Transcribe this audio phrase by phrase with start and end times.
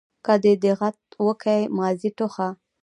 [0.25, 0.97] که دي دېغت
[1.27, 2.47] وکئ ماضي ټوخه.